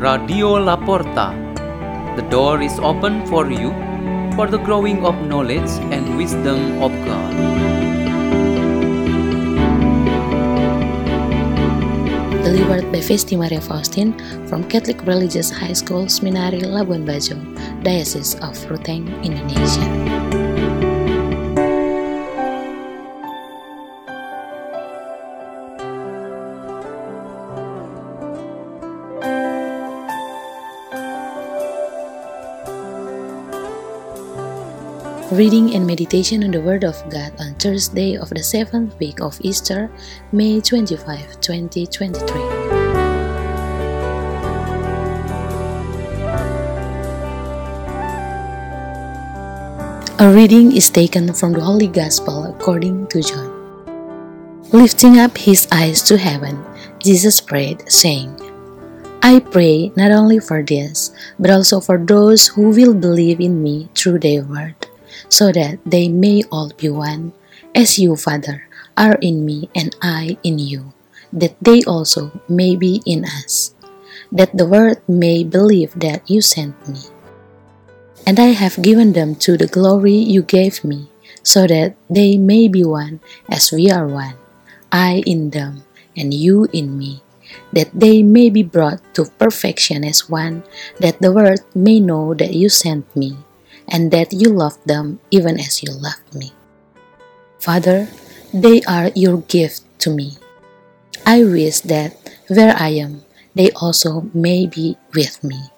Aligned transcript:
Radio 0.00 0.56
Laporta. 0.56 1.36
The 2.16 2.22
door 2.32 2.62
is 2.62 2.78
open 2.80 3.26
for 3.26 3.50
you 3.52 3.68
for 4.34 4.46
the 4.48 4.56
growing 4.56 5.04
of 5.04 5.14
knowledge 5.28 5.68
and 5.92 6.16
wisdom 6.16 6.80
of 6.80 6.88
God. 7.04 7.32
Delivered 12.40 12.88
by 12.90 13.04
Festi 13.04 13.36
Maria 13.36 13.60
Faustin 13.60 14.16
from 14.48 14.64
Catholic 14.64 15.04
Religious 15.04 15.50
High 15.50 15.76
School 15.76 16.06
Seminari 16.06 16.64
Labuan 16.64 17.04
Bajo, 17.04 17.36
Diocese 17.84 18.36
of 18.40 18.56
Ruteng, 18.72 19.04
Indonesia. 19.22 20.09
Reading 35.30 35.78
and 35.78 35.86
meditation 35.86 36.42
on 36.42 36.50
the 36.50 36.58
Word 36.60 36.82
of 36.82 36.98
God 37.06 37.30
on 37.38 37.54
Thursday 37.54 38.18
of 38.18 38.34
the 38.34 38.42
seventh 38.42 38.98
week 38.98 39.22
of 39.22 39.38
Easter, 39.46 39.86
May 40.34 40.58
25, 40.58 41.38
2023. 41.38 42.26
A 50.18 50.34
reading 50.34 50.74
is 50.74 50.90
taken 50.90 51.32
from 51.32 51.54
the 51.54 51.62
Holy 51.62 51.86
Gospel 51.86 52.50
according 52.50 53.06
to 53.14 53.22
John. 53.22 53.54
Lifting 54.74 55.22
up 55.22 55.38
his 55.38 55.70
eyes 55.70 56.02
to 56.10 56.18
heaven, 56.18 56.58
Jesus 56.98 57.40
prayed, 57.40 57.86
saying, 57.86 58.34
I 59.22 59.38
pray 59.38 59.92
not 59.94 60.10
only 60.10 60.40
for 60.42 60.64
this, 60.64 61.14
but 61.38 61.54
also 61.54 61.78
for 61.78 61.98
those 62.02 62.48
who 62.48 62.74
will 62.74 62.94
believe 62.94 63.38
in 63.38 63.62
me 63.62 63.90
through 63.94 64.18
their 64.18 64.42
word, 64.42 64.89
so 65.28 65.52
that 65.52 65.78
they 65.84 66.08
may 66.08 66.42
all 66.50 66.72
be 66.76 66.88
one, 66.88 67.32
as 67.74 67.98
you, 67.98 68.16
Father, 68.16 68.66
are 68.96 69.18
in 69.20 69.44
me 69.44 69.68
and 69.74 69.94
I 70.02 70.36
in 70.42 70.58
you, 70.58 70.92
that 71.32 71.56
they 71.60 71.82
also 71.84 72.32
may 72.48 72.76
be 72.76 73.02
in 73.06 73.24
us, 73.24 73.74
that 74.32 74.56
the 74.56 74.66
world 74.66 75.00
may 75.08 75.44
believe 75.44 75.92
that 75.98 76.28
you 76.28 76.40
sent 76.40 76.76
me. 76.88 77.00
And 78.26 78.38
I 78.38 78.52
have 78.52 78.82
given 78.82 79.12
them 79.12 79.34
to 79.46 79.56
the 79.56 79.66
glory 79.66 80.14
you 80.14 80.42
gave 80.42 80.84
me, 80.84 81.08
so 81.42 81.66
that 81.66 81.96
they 82.10 82.36
may 82.36 82.68
be 82.68 82.84
one 82.84 83.20
as 83.48 83.72
we 83.72 83.90
are 83.90 84.06
one, 84.06 84.36
I 84.92 85.22
in 85.26 85.50
them, 85.50 85.84
and 86.16 86.34
you 86.34 86.68
in 86.72 86.98
me, 86.98 87.22
that 87.72 87.88
they 87.94 88.22
may 88.22 88.50
be 88.50 88.62
brought 88.62 89.00
to 89.14 89.30
perfection 89.38 90.04
as 90.04 90.28
one, 90.28 90.62
that 90.98 91.20
the 91.20 91.32
world 91.32 91.64
may 91.74 91.98
know 91.98 92.34
that 92.34 92.52
you 92.52 92.68
sent 92.68 93.08
me, 93.16 93.38
and 93.90 94.10
that 94.10 94.32
you 94.32 94.48
loved 94.50 94.86
them 94.86 95.20
even 95.30 95.58
as 95.58 95.82
you 95.82 95.92
loved 95.92 96.34
me. 96.34 96.52
Father, 97.58 98.08
they 98.54 98.82
are 98.82 99.10
your 99.14 99.38
gift 99.46 99.82
to 100.00 100.10
me. 100.10 100.38
I 101.26 101.44
wish 101.44 101.80
that 101.80 102.16
where 102.48 102.74
I 102.76 102.96
am, 102.96 103.22
they 103.54 103.70
also 103.72 104.30
may 104.32 104.66
be 104.66 104.96
with 105.14 105.42
me 105.44 105.70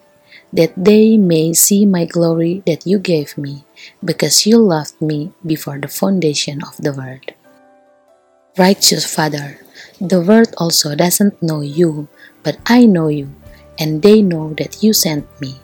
that 0.53 0.73
they 0.77 1.17
may 1.17 1.53
see 1.53 1.87
my 1.87 2.05
glory 2.05 2.63
that 2.67 2.87
you 2.87 3.01
gave 3.01 3.37
me, 3.39 3.65
because 4.05 4.47
you 4.47 4.61
loved 4.61 5.01
me 5.01 5.33
before 5.45 5.81
the 5.81 5.89
foundation 5.89 6.61
of 6.63 6.77
the 6.77 6.93
world. 6.93 7.33
Righteous 8.59 9.09
Father, 9.09 9.59
the 9.99 10.21
world 10.21 10.53
also 10.59 10.95
doesn't 10.95 11.43
know 11.43 11.63
you, 11.63 12.07
but 12.45 12.61
I 12.67 12.85
know 12.85 13.09
you, 13.09 13.33
and 13.79 14.03
they 14.03 14.21
know 14.21 14.53
that 14.61 14.83
you 14.85 14.93
sent 14.93 15.25
me. 15.41 15.57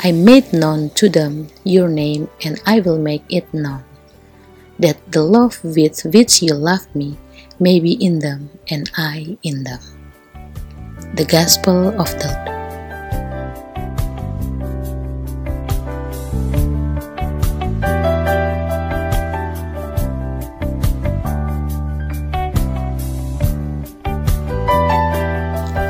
I 0.00 0.10
made 0.10 0.52
known 0.52 0.90
to 0.96 1.08
them 1.08 1.48
your 1.64 1.88
name, 1.88 2.28
and 2.44 2.60
I 2.66 2.80
will 2.80 2.98
make 2.98 3.22
it 3.28 3.52
known, 3.52 3.84
that 4.78 4.98
the 5.12 5.22
love 5.22 5.62
with 5.62 6.02
which 6.04 6.42
you 6.42 6.54
loved 6.54 6.94
me 6.94 7.18
may 7.60 7.78
be 7.78 7.92
in 7.92 8.18
them, 8.18 8.50
and 8.68 8.90
I 8.96 9.38
in 9.42 9.62
them. 9.62 9.78
The 11.14 11.24
Gospel 11.24 11.94
of 12.00 12.10
the 12.18 12.32
Lord. 12.32 12.48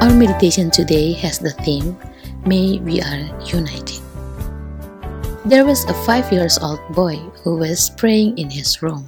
Our 0.02 0.12
meditation 0.12 0.70
today 0.70 1.12
has 1.22 1.38
the 1.38 1.56
theme 1.64 1.96
May 2.42 2.82
We 2.82 2.98
Are 2.98 3.30
United. 3.46 4.02
There 5.46 5.64
was 5.64 5.84
a 5.86 5.94
five 6.02 6.26
years 6.32 6.58
old 6.58 6.82
boy 6.90 7.14
who 7.46 7.54
was 7.54 7.94
praying 7.94 8.36
in 8.36 8.50
his 8.50 8.82
room. 8.82 9.06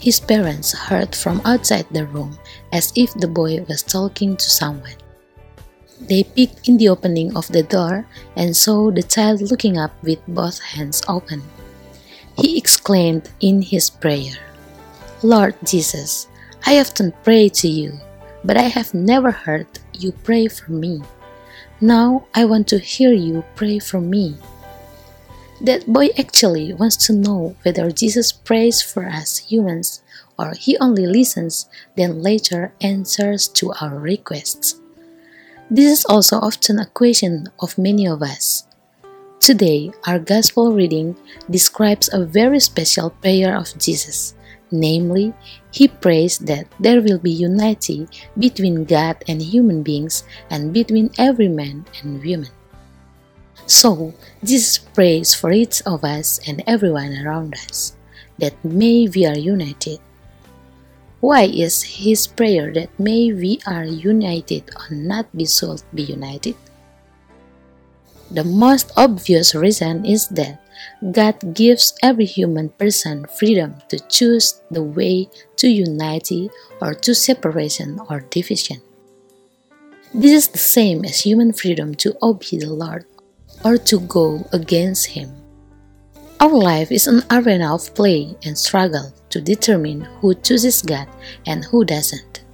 His 0.00 0.18
parents 0.18 0.72
heard 0.72 1.14
from 1.14 1.42
outside 1.44 1.84
the 1.92 2.06
room 2.06 2.38
as 2.72 2.90
if 2.96 3.12
the 3.12 3.28
boy 3.28 3.60
was 3.68 3.82
talking 3.82 4.34
to 4.34 4.48
someone. 4.48 4.96
They 6.00 6.24
peeked 6.24 6.66
in 6.70 6.78
the 6.78 6.88
opening 6.88 7.36
of 7.36 7.46
the 7.48 7.64
door 7.64 8.08
and 8.34 8.56
saw 8.56 8.90
the 8.90 9.04
child 9.04 9.42
looking 9.42 9.76
up 9.76 9.92
with 10.02 10.24
both 10.26 10.58
hands 10.58 11.02
open. 11.06 11.42
He 12.38 12.56
exclaimed 12.56 13.28
in 13.40 13.60
his 13.60 13.90
prayer, 13.90 14.40
Lord 15.22 15.54
Jesus, 15.68 16.28
I 16.64 16.80
often 16.80 17.12
pray 17.24 17.50
to 17.60 17.68
you, 17.68 17.92
but 18.42 18.56
I 18.56 18.72
have 18.72 18.94
never 18.94 19.30
heard 19.30 19.68
you 19.92 20.12
pray 20.24 20.48
for 20.48 20.72
me. 20.72 21.02
Now 21.80 22.26
I 22.34 22.44
want 22.44 22.68
to 22.68 22.78
hear 22.78 23.12
you 23.12 23.44
pray 23.54 23.78
for 23.78 24.00
me. 24.00 24.36
That 25.60 25.86
boy 25.86 26.10
actually 26.18 26.72
wants 26.72 26.96
to 27.06 27.12
know 27.12 27.56
whether 27.62 27.90
Jesus 27.90 28.32
prays 28.32 28.80
for 28.80 29.06
us 29.06 29.38
humans 29.38 30.02
or 30.38 30.52
he 30.52 30.78
only 30.78 31.06
listens, 31.06 31.68
then 31.96 32.22
later 32.22 32.72
answers 32.80 33.48
to 33.48 33.72
our 33.80 33.98
requests. 33.98 34.80
This 35.70 35.98
is 35.98 36.04
also 36.06 36.38
often 36.38 36.78
a 36.78 36.86
question 36.86 37.48
of 37.58 37.76
many 37.76 38.06
of 38.06 38.22
us. 38.22 38.64
Today, 39.40 39.90
our 40.06 40.18
Gospel 40.18 40.72
reading 40.72 41.16
describes 41.50 42.08
a 42.12 42.24
very 42.24 42.60
special 42.60 43.10
prayer 43.10 43.56
of 43.56 43.76
Jesus. 43.78 44.34
Namely, 44.70 45.32
he 45.72 45.88
prays 45.88 46.38
that 46.44 46.68
there 46.78 47.00
will 47.00 47.18
be 47.18 47.30
unity 47.32 48.08
between 48.36 48.84
God 48.84 49.16
and 49.26 49.40
human 49.40 49.82
beings 49.82 50.24
and 50.50 50.72
between 50.72 51.10
every 51.16 51.48
man 51.48 51.86
and 52.02 52.22
woman. 52.22 52.52
So, 53.66 54.14
Jesus 54.44 54.78
prays 54.78 55.34
for 55.34 55.52
each 55.52 55.80
of 55.84 56.04
us 56.04 56.40
and 56.46 56.62
everyone 56.66 57.16
around 57.16 57.54
us 57.54 57.96
that 58.38 58.56
may 58.64 59.08
we 59.08 59.26
are 59.26 59.36
united. 59.36 60.00
Why 61.20 61.50
is 61.50 61.82
his 61.82 62.26
prayer 62.26 62.72
that 62.74 62.94
may 62.98 63.32
we 63.32 63.58
are 63.66 63.84
united 63.84 64.70
or 64.72 64.94
not 64.94 65.26
be 65.36 65.46
should 65.46 65.82
be 65.92 66.04
united? 66.04 66.54
The 68.30 68.44
most 68.44 68.92
obvious 68.96 69.54
reason 69.54 70.04
is 70.04 70.28
that 70.28 70.60
God 71.12 71.54
gives 71.54 71.94
every 72.02 72.24
human 72.24 72.70
person 72.70 73.26
freedom 73.26 73.76
to 73.88 73.98
choose 74.08 74.60
the 74.70 74.82
way 74.82 75.28
to 75.56 75.68
unity 75.68 76.50
or 76.80 76.94
to 76.94 77.14
separation 77.14 77.98
or 78.08 78.20
division. 78.20 78.82
This 80.14 80.32
is 80.32 80.48
the 80.48 80.58
same 80.58 81.04
as 81.04 81.20
human 81.20 81.52
freedom 81.52 81.94
to 81.96 82.16
obey 82.22 82.58
the 82.58 82.72
Lord 82.72 83.04
or 83.64 83.76
to 83.76 84.00
go 84.00 84.46
against 84.52 85.06
Him. 85.06 85.34
Our 86.40 86.54
life 86.54 86.92
is 86.92 87.06
an 87.06 87.22
arena 87.30 87.74
of 87.74 87.94
play 87.94 88.36
and 88.44 88.56
struggle 88.56 89.12
to 89.30 89.40
determine 89.40 90.02
who 90.20 90.34
chooses 90.34 90.82
God 90.82 91.08
and 91.46 91.64
who 91.64 91.84
doesn't. 91.84 92.44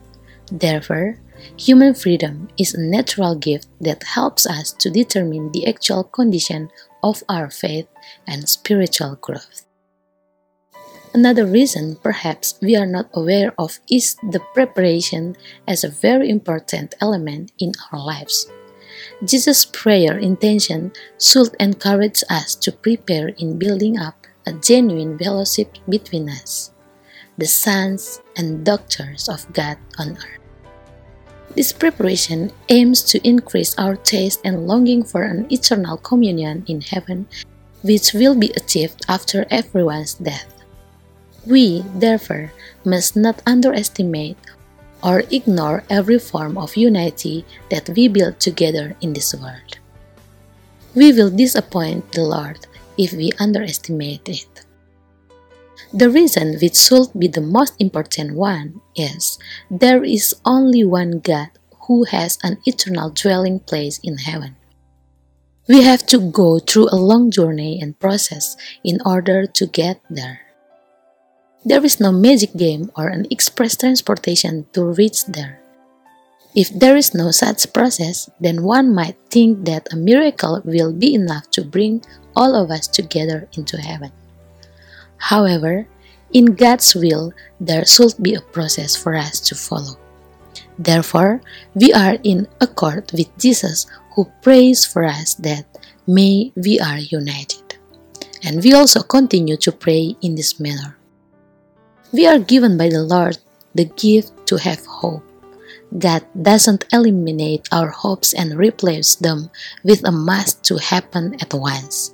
Therefore, 0.50 1.20
human 1.56 1.94
freedom 1.94 2.48
is 2.58 2.74
a 2.74 2.80
natural 2.80 3.34
gift 3.34 3.68
that 3.80 4.02
helps 4.02 4.46
us 4.46 4.72
to 4.72 4.90
determine 4.90 5.52
the 5.52 5.66
actual 5.66 6.04
condition 6.04 6.70
of 7.04 7.22
our 7.28 7.50
faith 7.50 7.86
and 8.26 8.48
spiritual 8.48 9.16
growth. 9.20 9.66
Another 11.12 11.46
reason 11.46 11.94
perhaps 12.02 12.58
we 12.60 12.74
are 12.74 12.88
not 12.88 13.08
aware 13.12 13.54
of 13.56 13.78
is 13.88 14.16
the 14.32 14.40
preparation 14.52 15.36
as 15.68 15.84
a 15.84 15.92
very 15.92 16.28
important 16.28 16.96
element 17.00 17.52
in 17.60 17.70
our 17.92 18.00
lives. 18.00 18.50
Jesus' 19.22 19.64
prayer 19.64 20.18
intention 20.18 20.92
should 21.20 21.54
encourage 21.60 22.24
us 22.30 22.56
to 22.56 22.72
prepare 22.72 23.28
in 23.38 23.58
building 23.58 23.98
up 23.98 24.26
a 24.46 24.52
genuine 24.52 25.18
fellowship 25.18 25.78
between 25.88 26.28
us, 26.28 26.72
the 27.38 27.46
sons 27.46 28.20
and 28.36 28.64
daughters 28.64 29.28
of 29.28 29.46
God 29.52 29.78
on 29.98 30.16
earth. 30.16 30.43
This 31.54 31.72
preparation 31.72 32.50
aims 32.68 33.02
to 33.14 33.26
increase 33.26 33.78
our 33.78 33.94
taste 33.94 34.40
and 34.44 34.66
longing 34.66 35.04
for 35.04 35.22
an 35.22 35.46
eternal 35.52 35.96
communion 35.96 36.64
in 36.66 36.80
heaven, 36.80 37.26
which 37.82 38.12
will 38.12 38.34
be 38.34 38.50
achieved 38.56 39.04
after 39.08 39.46
everyone's 39.50 40.14
death. 40.14 40.50
We, 41.46 41.84
therefore, 41.94 42.52
must 42.84 43.14
not 43.14 43.42
underestimate 43.46 44.38
or 45.02 45.22
ignore 45.30 45.84
every 45.90 46.18
form 46.18 46.58
of 46.58 46.76
unity 46.76 47.44
that 47.70 47.88
we 47.90 48.08
build 48.08 48.40
together 48.40 48.96
in 49.00 49.12
this 49.12 49.34
world. 49.34 49.78
We 50.94 51.12
will 51.12 51.30
disappoint 51.30 52.12
the 52.12 52.24
Lord 52.24 52.66
if 52.96 53.12
we 53.12 53.30
underestimate 53.38 54.28
it. 54.28 54.63
The 55.94 56.10
reason 56.10 56.58
which 56.58 56.74
should 56.74 57.14
be 57.16 57.28
the 57.28 57.40
most 57.40 57.78
important 57.78 58.34
one 58.34 58.82
is 58.96 59.38
there 59.70 60.02
is 60.02 60.34
only 60.44 60.82
one 60.82 61.20
God 61.20 61.54
who 61.86 62.02
has 62.10 62.36
an 62.42 62.58
eternal 62.66 63.10
dwelling 63.10 63.60
place 63.60 64.00
in 64.02 64.18
heaven. 64.18 64.56
We 65.68 65.86
have 65.86 66.04
to 66.10 66.18
go 66.18 66.58
through 66.58 66.88
a 66.90 66.98
long 66.98 67.30
journey 67.30 67.78
and 67.80 67.96
process 67.96 68.56
in 68.82 68.98
order 69.06 69.46
to 69.46 69.66
get 69.70 70.02
there. 70.10 70.40
There 71.64 71.84
is 71.84 72.00
no 72.00 72.10
magic 72.10 72.56
game 72.56 72.90
or 72.96 73.06
an 73.06 73.28
express 73.30 73.76
transportation 73.76 74.66
to 74.72 74.98
reach 74.98 75.24
there. 75.26 75.62
If 76.56 76.74
there 76.74 76.96
is 76.96 77.14
no 77.14 77.30
such 77.30 77.72
process, 77.72 78.28
then 78.40 78.64
one 78.64 78.92
might 78.92 79.16
think 79.30 79.64
that 79.66 79.86
a 79.92 79.96
miracle 79.96 80.60
will 80.64 80.92
be 80.92 81.14
enough 81.14 81.52
to 81.52 81.62
bring 81.62 82.02
all 82.34 82.56
of 82.56 82.72
us 82.72 82.88
together 82.88 83.46
into 83.54 83.78
heaven. 83.78 84.10
However, 85.24 85.88
in 86.36 86.52
God's 86.52 86.92
will, 86.94 87.32
there 87.58 87.86
should 87.86 88.12
be 88.20 88.34
a 88.34 88.44
process 88.52 88.94
for 88.94 89.16
us 89.16 89.40
to 89.48 89.54
follow. 89.54 89.96
Therefore, 90.78 91.40
we 91.72 91.94
are 91.94 92.18
in 92.24 92.46
accord 92.60 93.08
with 93.16 93.32
Jesus 93.38 93.86
who 94.12 94.28
prays 94.42 94.84
for 94.84 95.04
us 95.04 95.32
that 95.40 95.64
may 96.06 96.52
we 96.56 96.78
are 96.78 96.98
united. 96.98 97.80
And 98.44 98.62
we 98.62 98.74
also 98.74 99.00
continue 99.00 99.56
to 99.64 99.72
pray 99.72 100.14
in 100.20 100.34
this 100.34 100.60
manner. 100.60 100.98
We 102.12 102.26
are 102.26 102.38
given 102.38 102.76
by 102.76 102.90
the 102.90 103.02
Lord 103.02 103.38
the 103.74 103.88
gift 103.96 104.46
to 104.52 104.56
have 104.60 104.84
hope. 104.84 105.24
God 105.96 106.26
doesn't 106.36 106.84
eliminate 106.92 107.64
our 107.72 107.88
hopes 107.88 108.34
and 108.34 108.58
replace 108.58 109.14
them 109.14 109.48
with 109.84 110.04
a 110.04 110.12
must 110.12 110.62
to 110.64 110.76
happen 110.76 111.40
at 111.40 111.54
once. 111.54 112.12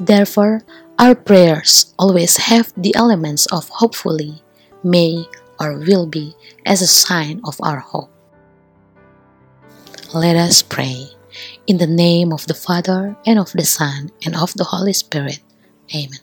Therefore, 0.00 0.64
our 1.02 1.18
prayers 1.18 1.92
always 1.98 2.36
have 2.46 2.70
the 2.76 2.94
elements 2.94 3.50
of 3.50 3.68
hopefully, 3.82 4.38
may, 4.86 5.26
or 5.58 5.74
will 5.74 6.06
be 6.06 6.30
as 6.64 6.78
a 6.80 6.86
sign 6.86 7.40
of 7.42 7.58
our 7.58 7.82
hope. 7.82 8.08
Let 10.14 10.36
us 10.36 10.62
pray. 10.62 11.10
In 11.66 11.78
the 11.78 11.90
name 11.90 12.32
of 12.32 12.46
the 12.46 12.54
Father, 12.54 13.16
and 13.26 13.40
of 13.40 13.50
the 13.50 13.66
Son, 13.66 14.12
and 14.24 14.36
of 14.36 14.54
the 14.54 14.70
Holy 14.70 14.92
Spirit. 14.92 15.40
Amen. 15.90 16.22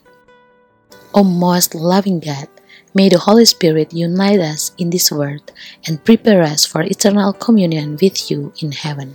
O 1.12 1.24
most 1.24 1.74
loving 1.74 2.18
God, 2.18 2.48
May 2.94 3.08
the 3.08 3.18
Holy 3.18 3.44
Spirit 3.44 3.92
unite 3.92 4.40
us 4.40 4.72
in 4.78 4.90
this 4.90 5.12
world 5.12 5.52
and 5.86 6.02
prepare 6.02 6.42
us 6.42 6.64
for 6.64 6.82
eternal 6.82 7.32
communion 7.32 7.98
with 8.00 8.30
you 8.32 8.52
in 8.58 8.72
heaven. 8.72 9.14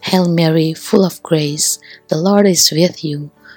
Hail 0.00 0.30
Mary, 0.32 0.72
full 0.72 1.04
of 1.04 1.22
grace, 1.22 1.78
the 2.08 2.16
Lord 2.16 2.46
is 2.46 2.70
with 2.70 3.04
you. 3.04 3.30